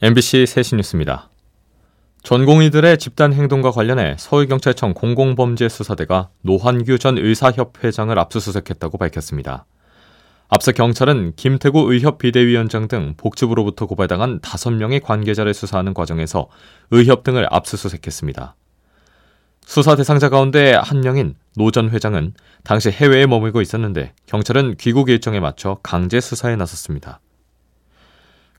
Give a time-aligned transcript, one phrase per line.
[0.00, 1.28] MBC 세시 뉴스입니다.
[2.22, 9.66] 전공의들의 집단 행동과 관련해 서울경찰청 공공범죄수사대가 노환규 전 의사협회장을 압수수색했다고 밝혔습니다.
[10.48, 16.46] 앞서 경찰은 김택우 의협 비대위원장 등 복지부로부터 고발당한 5명의 관계자를 수사하는 과정에서
[16.92, 18.54] 의협 등을 압수수색했습니다.
[19.66, 25.40] 수사 대상자 가운데 한 명인 노 전 회장은 당시 해외에 머물고 있었는데 경찰은 귀국 일정에
[25.40, 27.20] 맞춰 강제 수사에 나섰습니다.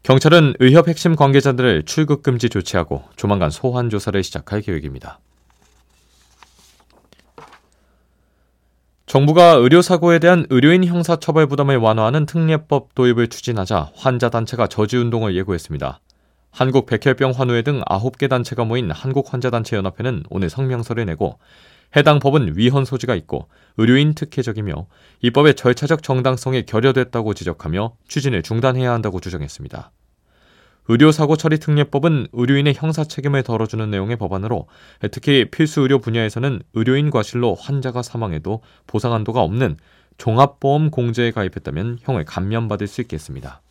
[0.04, 5.20] 경찰은 의협 핵심 관계자들을 출국 금지 조치하고 조만간 소환 조사를 시작할 계획입니다.
[9.06, 16.00] 정부가 의료사고에 대한 의료인 형사처벌 부담을 완화하는 특례법 도입을 추진하자 환자 단체가 저지운동을 예고했습니다.
[16.52, 21.40] 한국백혈병 환우회 등 9개 단체가 모인 한국환자단체연합회는 오늘 성명서를 내고
[21.96, 24.88] 해당 법은 위헌 소지가 있고 의료인 특혜적이며
[25.22, 29.92] 이 법의 절차적 정당성이 결여됐다고 지적하며 추진을 중단해야 한다고 주장했습니다.
[30.92, 34.68] 의료사고 처리 특례법은 의료인의 형사 책임을 덜어주는 내용의 법안으로
[35.12, 39.78] 특히 필수 의료 분야에서는 의료인 과실로 환자가 사망해도 보상 한도가 없는
[40.18, 43.62] 종합보험 공제에 가입했다면 형을 감면받을 수 있겠습니다.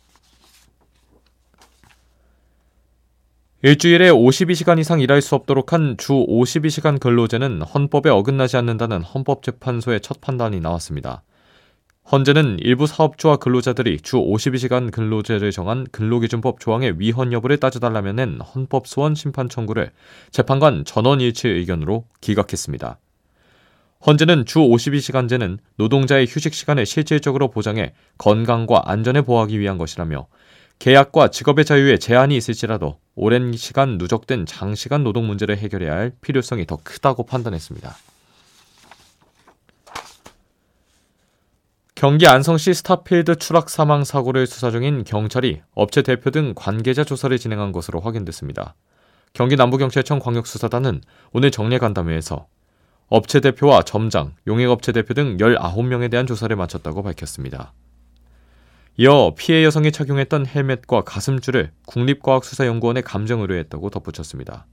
[3.61, 10.21] 일주일에 52시간 이상 일할 수 없도록 한 주 52시간 근로제는 헌법에 어긋나지 않는다는 헌법재판소의 첫
[10.21, 11.23] 판단이 나왔습니다.
[12.09, 19.13] 헌재는 일부 사업주와 근로자들이 주 52시간 근로제를 정한 근로기준법 조항의 위헌 여부를 따져달라며 낸 헌법소원
[19.15, 19.91] 심판 청구를
[20.31, 22.97] 재판관 전원일치 의견으로 기각했습니다.
[24.07, 30.27] 헌재는 주 52시간제는 노동자의 휴식 시간을 실질적으로 보장해 건강과 안전을 보호하기 위한 것이라며
[30.79, 36.77] 계약과 직업의 자유에 제한이 있을지라도 오랜 시간 누적된 장시간 노동 문제를 해결해야 할 필요성이 더
[36.81, 37.93] 크다고 판단했습니다.
[41.95, 47.73] 경기 안성시 스타필드 추락 사망 사고를 수사 중인 경찰이 업체 대표 등 관계자 조사를 진행한
[47.73, 48.75] 것으로 확인됐습니다.
[49.33, 51.01] 경기 남부경찰청 광역수사단은
[51.33, 52.47] 오늘 정례 간담회에서
[53.09, 57.73] 업체 대표와 점장, 용역업체 대표 등 19명에 대한 조사를 마쳤다고 밝혔습니다.
[58.99, 64.67] 이어 피해 여성이 착용했던 헬멧과 가슴줄을 국립과학수사연구원에 감정 의뢰했다고 덧붙였습니다.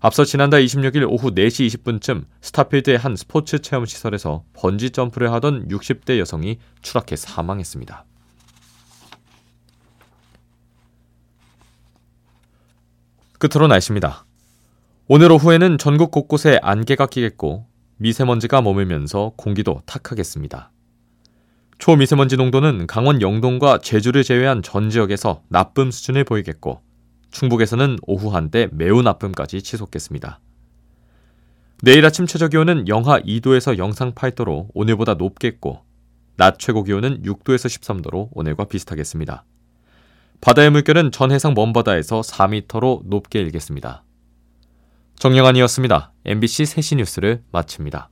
[0.00, 6.18] 앞서 지난달 26일 오후 4시 20분쯤 스타필드의 한 스포츠 체험 시설에서 번지 점프를 하던 60대
[6.18, 8.04] 여성이 추락해 사망했습니다.
[13.38, 14.24] 끝으로 날씨입니다.
[15.06, 17.68] 오늘 오후에는 전국 곳곳에 안개가 끼겠고
[17.98, 20.72] 미세먼지가 머물면서 공기도 탁하겠습니다.
[21.86, 26.80] 초미세먼지 농도는 강원 영동과 제주를 제외한 전 지역에서 나쁨 수준을 보이겠고
[27.30, 30.40] 충북에서는 오후 한때 매우 나쁨까지 치솟겠습니다.
[31.84, 35.84] 내일 아침 최저 기온은 영하 2도에서 영상 8도로 오늘보다 높겠고
[36.36, 39.44] 낮 최고 기온은 6도에서 13도로 오늘과 비슷하겠습니다.
[40.40, 44.02] 바다의 물결은 전 해상 먼바다에서 4m로 높게 일겠습니다.
[45.20, 46.14] 정영환이었습니다.
[46.24, 48.10] MBC 세시 뉴스를 마칩니다.